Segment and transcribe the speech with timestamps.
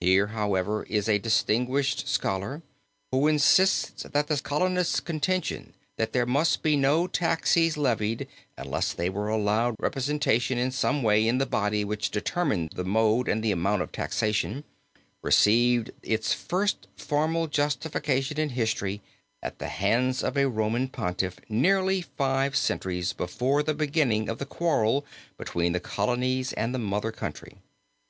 [0.00, 2.62] Here, however, is a distinguished scholar,
[3.12, 8.26] who insists that the Colonists' contention that there must be no taxes levied
[8.56, 13.28] unless they were allowed representation in some way in the body which determined the mode
[13.28, 14.64] and the amount of taxation,
[15.20, 19.02] received its first formal justification in history
[19.42, 24.46] at the hands of a Roman Pontiff, nearly five centuries before the beginning of the
[24.46, 25.04] quarrel
[25.36, 27.58] between the Colonies and the Mother Country.